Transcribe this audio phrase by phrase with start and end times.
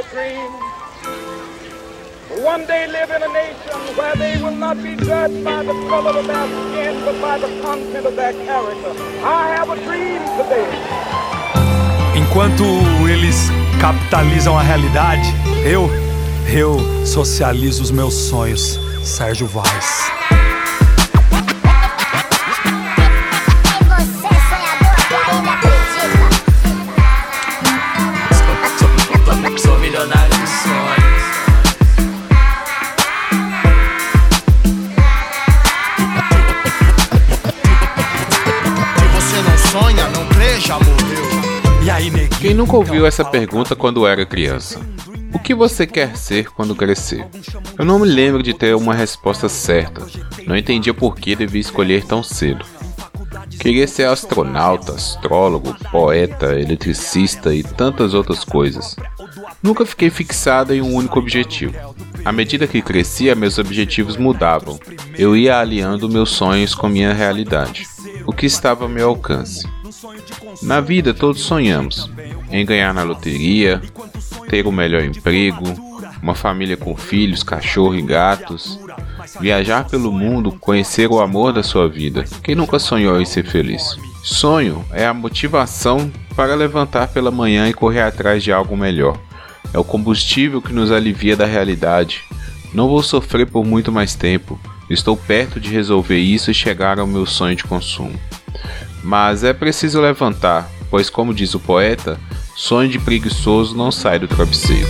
[0.00, 0.50] a dream.
[2.44, 6.18] One day live in a nation where they will not be judged by the color
[6.18, 8.92] of their skin, but by the content of their character.
[9.24, 10.68] I have a dream today.
[12.16, 12.64] Enquanto
[13.08, 13.50] eles
[13.80, 15.28] capitalizam a realidade,
[15.64, 15.90] eu,
[16.48, 18.78] eu socializo os meus sonhos.
[19.04, 20.19] Sérgio Vaz.
[42.40, 44.80] Quem nunca ouviu essa pergunta quando era criança?
[45.30, 47.26] O que você quer ser quando crescer?
[47.78, 50.06] Eu não me lembro de ter uma resposta certa.
[50.46, 52.64] Não entendia por que devia escolher tão cedo.
[53.58, 58.96] Queria ser astronauta, astrólogo, poeta, eletricista e tantas outras coisas.
[59.62, 61.74] Nunca fiquei fixada em um único objetivo.
[62.24, 64.80] À medida que crescia, meus objetivos mudavam.
[65.14, 67.86] Eu ia alinhando meus sonhos com minha realidade.
[68.26, 69.68] O que estava ao meu alcance.
[70.62, 72.10] Na vida, todos sonhamos
[72.50, 73.80] em ganhar na loteria,
[74.48, 75.64] ter o melhor emprego,
[76.22, 78.78] uma família com filhos, cachorro e gatos,
[79.40, 82.24] viajar pelo mundo, conhecer o amor da sua vida.
[82.42, 83.96] Quem nunca sonhou em ser feliz?
[84.22, 89.18] Sonho é a motivação para levantar pela manhã e correr atrás de algo melhor.
[89.72, 92.22] É o combustível que nos alivia da realidade.
[92.74, 94.58] Não vou sofrer por muito mais tempo.
[94.88, 98.18] Estou perto de resolver isso e chegar ao meu sonho de consumo.
[99.02, 102.18] Mas é preciso levantar, pois, como diz o poeta,
[102.54, 104.88] sonho de preguiçoso não sai do travesseiro.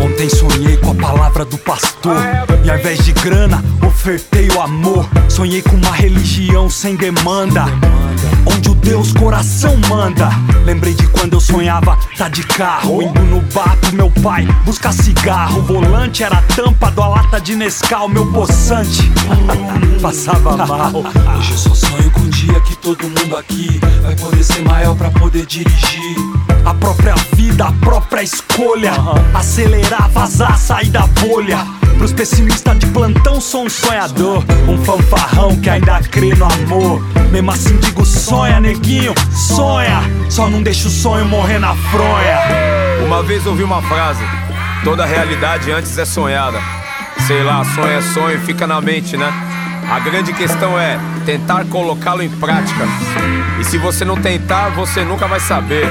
[0.00, 2.16] Ontem sonhei com a palavra do pastor.
[2.64, 5.08] E ao invés de grana, ofertei o amor.
[5.28, 7.64] Sonhei com uma religião sem demanda.
[8.46, 10.30] Onde o Deus coração manda.
[10.64, 13.02] Lembrei de quando eu sonhava tá de carro.
[13.02, 15.58] Indo no bar pro meu pai buscar cigarro.
[15.58, 18.08] O volante era a tampa da lata de Nescau.
[18.08, 19.02] Meu poçante
[20.00, 20.92] passava mal.
[21.38, 24.94] Hoje eu só sonho com um dia que todo mundo aqui vai poder ser maior
[24.94, 26.37] pra poder dirigir.
[26.68, 28.92] A própria vida, a própria escolha.
[29.32, 31.66] Acelerar, vazar, sair da bolha.
[31.96, 34.44] Pros pessimistas de plantão, sou um sonhador.
[34.68, 37.02] Um fanfarrão que ainda crê no amor.
[37.32, 40.02] Mesmo assim, digo: sonha, neguinho, sonha.
[40.28, 42.38] Só não deixa o sonho morrer na fronha.
[43.02, 44.22] Uma vez ouvi uma frase:
[44.84, 46.60] toda realidade antes é sonhada.
[47.26, 49.32] Sei lá, sonho é sonho e fica na mente, né?
[49.90, 52.86] A grande questão é tentar colocá-lo em prática.
[53.58, 55.90] E se você não tentar, você nunca vai saber.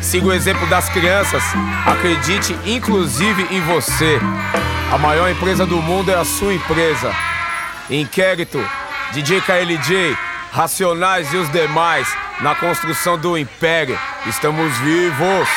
[0.00, 1.42] Siga o exemplo das crianças.
[1.84, 4.18] Acredite inclusive em você.
[4.92, 7.12] A maior empresa do mundo é a sua empresa.
[7.90, 8.64] Inquérito,
[9.12, 10.16] DJ KLJ,
[10.52, 12.08] Racionais e os demais
[12.40, 13.98] na construção do império.
[14.26, 15.48] Estamos vivos.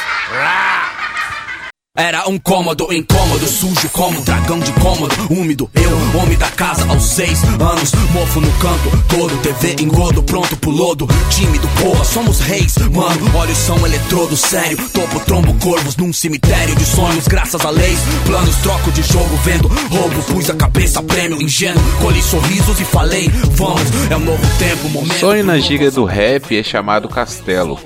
[2.00, 5.70] Era um cômodo incômodo, sujo como dragão de cômodo, úmido.
[5.74, 10.72] Eu, homem da casa aos seis anos, mofo no canto todo, TV engodo, pronto pro
[10.72, 11.06] lodo.
[11.30, 13.38] Tímido, porra, somos reis, mano.
[13.38, 14.78] Olhos são eletrodo, sério.
[14.94, 18.00] Topo, trombo, corvos num cemitério de sonhos, graças a leis.
[18.26, 20.24] Planos, troco de jogo, vendo roubo.
[20.24, 21.84] Pus a cabeça, prêmio, ingênuo.
[22.02, 23.28] Colhi sorrisos e falei,
[23.58, 25.20] vamos, é um novo tempo, momento.
[25.20, 27.78] Sonho na gíria do rap é chamado castelo.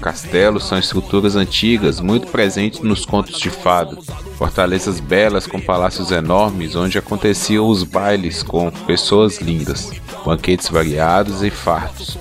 [0.00, 3.98] Castelos são estruturas antigas, muito presentes nos contos de fado.
[4.36, 9.92] Fortalezas belas com palácios enormes onde aconteciam os bailes com pessoas lindas,
[10.24, 12.18] banquetes variados e fartos.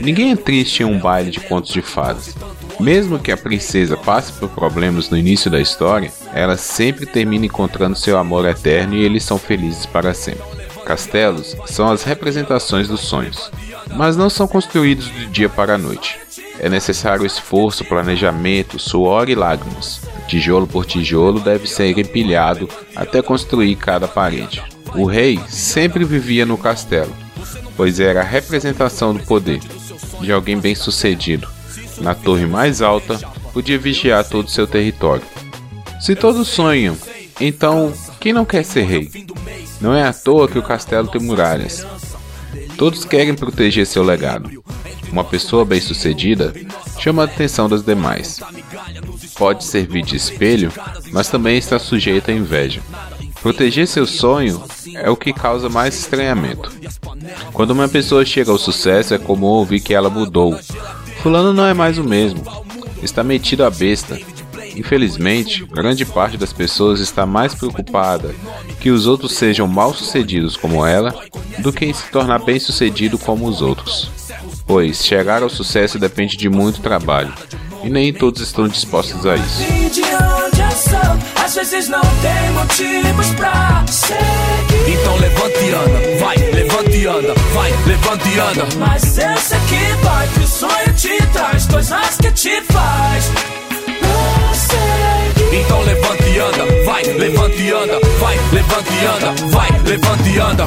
[0.00, 2.34] Ninguém é triste em um baile de contos de fadas.
[2.80, 7.96] Mesmo que a princesa passe por problemas no início da história, ela sempre termina encontrando
[7.96, 10.42] seu amor eterno e eles são felizes para sempre.
[10.84, 13.50] Castelos são as representações dos sonhos,
[13.94, 16.18] mas não são construídos do dia para a noite.
[16.62, 20.00] É necessário esforço, planejamento, suor e lágrimas.
[20.28, 24.62] Tijolo por tijolo deve ser empilhado até construir cada parede.
[24.94, 27.12] O rei sempre vivia no castelo,
[27.76, 29.58] pois era a representação do poder,
[30.20, 31.48] de alguém bem-sucedido.
[32.00, 33.18] Na torre mais alta,
[33.52, 35.24] podia vigiar todo o seu território.
[36.00, 36.96] Se todos sonham,
[37.40, 39.10] então quem não quer ser rei?
[39.80, 41.84] Não é à toa que o castelo tem muralhas.
[42.78, 44.62] Todos querem proteger seu legado.
[45.12, 46.54] Uma pessoa bem-sucedida
[46.98, 48.40] chama a atenção das demais.
[49.36, 50.72] Pode servir de espelho,
[51.12, 52.80] mas também está sujeita à inveja.
[53.42, 54.64] Proteger seu sonho
[54.94, 56.72] é o que causa mais estranhamento.
[57.52, 60.58] Quando uma pessoa chega ao sucesso, é comum ouvir que ela mudou.
[61.22, 62.42] Fulano não é mais o mesmo.
[63.02, 64.18] Está metido à besta.
[64.74, 68.34] Infelizmente, grande parte das pessoas está mais preocupada
[68.80, 71.14] que os outros sejam mal-sucedidos como ela
[71.58, 74.21] do que em se tornar bem-sucedido como os outros
[74.66, 77.32] pois chegar ao sucesso depende de muito trabalho.
[77.82, 79.62] E nem todos estão dispostos a isso.
[81.44, 84.92] Às vezes não tem motivos pra seguir.
[84.92, 88.68] Então levante e anda, vai, levante e anda, vai, levante e anda.
[88.78, 93.30] Mas eu sei que vai, que o sonho te traz coisas que te faz.
[95.52, 100.38] Então levante e anda, vai, levante e anda, vai, levante e anda, vai, levante e
[100.38, 100.66] anda.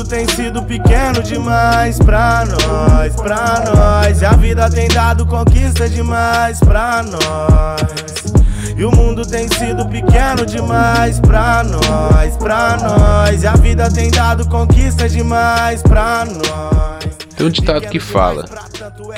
[0.00, 4.22] Mundo tem sido pequeno demais pra nós, pra nós.
[4.22, 8.74] E a vida tem dado conquista demais pra nós.
[8.76, 13.42] E o mundo tem sido pequeno demais pra nós, pra nós.
[13.42, 17.04] E a vida tem dado conquista demais pra nós.
[17.36, 18.46] Tem um ditado que fala: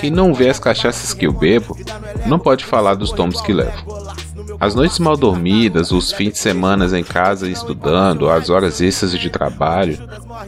[0.00, 1.78] Quem não vê as cachaças que eu bebo,
[2.26, 4.11] não pode falar dos tombos que levo.
[4.58, 9.30] As noites mal dormidas, os fins de semana em casa estudando, as horas extras de
[9.30, 9.98] trabalho,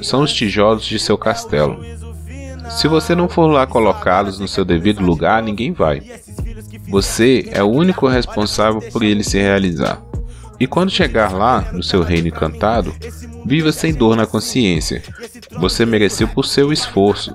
[0.03, 1.81] são os tijolos de seu castelo.
[2.71, 6.03] Se você não for lá colocá-los no seu devido lugar, ninguém vai.
[6.89, 10.01] Você é o único responsável por ele se realizar.
[10.59, 12.95] E quando chegar lá, no seu reino encantado,
[13.45, 15.03] viva sem dor na consciência.
[15.59, 17.33] Você mereceu por seu esforço.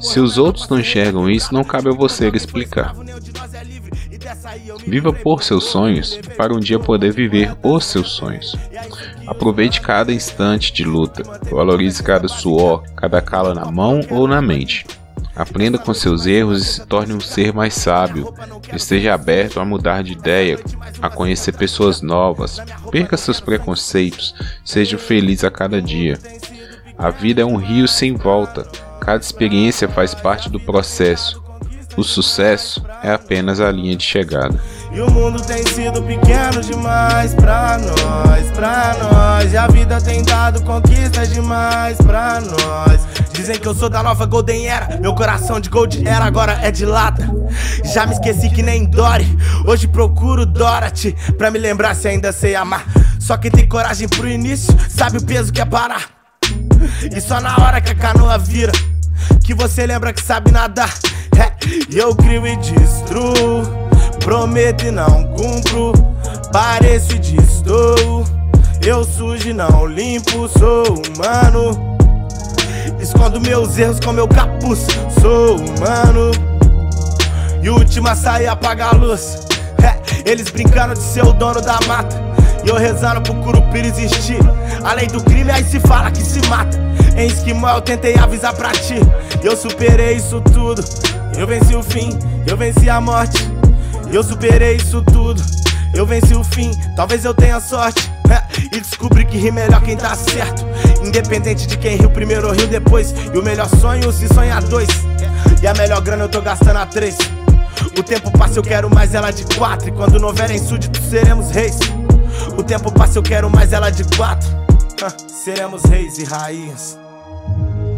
[0.00, 2.94] Se os outros não enxergam isso, não cabe a você explicar.
[4.86, 8.56] Viva por seus sonhos para um dia poder viver os seus sonhos.
[9.26, 14.86] Aproveite cada instante de luta, valorize cada suor, cada cala na mão ou na mente.
[15.34, 18.34] Aprenda com seus erros e se torne um ser mais sábio.
[18.74, 20.58] Esteja aberto a mudar de ideia,
[21.00, 22.60] a conhecer pessoas novas.
[22.90, 24.34] Perca seus preconceitos.
[24.64, 26.18] Seja feliz a cada dia.
[26.98, 28.68] A vida é um rio sem volta.
[29.00, 31.42] Cada experiência faz parte do processo.
[31.96, 34.58] O sucesso é apenas a linha de chegada.
[34.92, 39.52] E o mundo tem sido pequeno demais pra nós, pra nós.
[39.52, 43.06] E a vida tem dado conquistas demais pra nós.
[43.32, 44.98] Dizem que eu sou da nova Golden Era.
[45.00, 47.28] Meu coração de Gold era, agora é de lata.
[47.84, 49.38] Já me esqueci que nem Dory.
[49.66, 52.84] Hoje procuro Dorothy pra me lembrar se ainda sei amar.
[53.18, 56.08] Só quem tem coragem pro início sabe o peso que é parar.
[57.14, 58.72] E só na hora que a canoa vira
[59.44, 60.92] que você lembra que sabe nadar.
[61.60, 63.62] É, eu crio e destruo,
[64.20, 65.92] prometo e não cumpro,
[66.52, 68.24] pareço e distou.
[68.84, 71.98] Eu sujo e não limpo, sou humano.
[73.00, 74.86] Escondo meus erros com meu capuz,
[75.20, 76.30] sou humano.
[77.62, 79.46] E o último a sair apaga a luz.
[79.82, 82.22] É, eles brincando de ser o dono da mata.
[82.62, 84.38] E eu rezando pro Curupira existir.
[84.84, 86.78] Além do crime, aí se fala que se mata.
[87.16, 88.96] Em esquimó eu tentei avisar pra ti.
[89.42, 90.82] Eu superei isso tudo.
[91.36, 93.48] Eu venci o fim, eu venci a morte.
[94.12, 95.42] Eu superei isso tudo.
[95.92, 98.10] Eu venci o fim, talvez eu tenha sorte.
[98.30, 98.42] É,
[98.76, 100.64] e descobri que ri melhor quem tá certo.
[101.04, 103.12] Independente de quem riu primeiro ou riu depois.
[103.34, 104.88] E o melhor sonho se sonha dois.
[105.62, 107.16] E a melhor grana eu tô gastando a três.
[107.98, 109.88] O tempo passa, eu quero mais ela de quatro.
[109.88, 111.76] E quando não houverem súditos, seremos reis.
[112.56, 114.59] O tempo passa, eu quero mais ela de quatro.
[115.28, 116.98] Seremos reis e rainhas.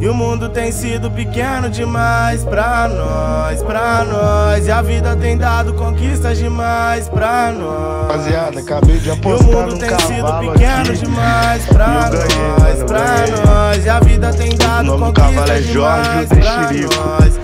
[0.00, 4.66] E o mundo tem sido pequeno demais pra nós, pra nós.
[4.66, 8.08] E a vida tem dado conquistas demais pra nós.
[8.08, 10.98] Rapaziada, acabei de apostar E o mundo tem sido pequeno aqui.
[10.98, 13.44] demais pra ganhei, nós, mano, pra ganhei.
[13.46, 13.84] nós.
[13.84, 17.40] E a vida tem dado O nome do conquistas cavalo é Jorge, demais pra nós.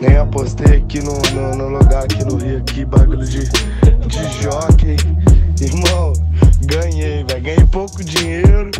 [0.00, 4.96] Nem apostei aqui no, no, no lugar aqui no Rio, aqui, bagulho de, de jockey.
[5.58, 6.12] Irmão,
[6.66, 7.42] ganhei, velho.
[7.42, 8.70] Ganhei pouco dinheiro,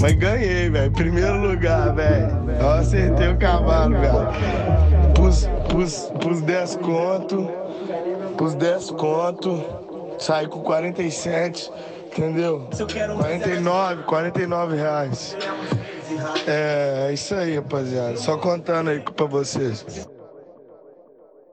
[0.00, 0.90] mas ganhei, velho.
[0.92, 2.50] Primeiro lugar, velho.
[2.58, 5.14] Eu acertei o cavalo, velho.
[5.14, 7.48] Pus, pus, pus 10 conto,
[8.36, 9.62] pus 10 conto,
[10.18, 11.70] saí com 47,
[12.06, 12.68] entendeu?
[13.18, 15.36] 49, 49 reais.
[16.46, 18.16] É, é isso aí, rapaziada.
[18.16, 19.84] Só contando aí pra vocês.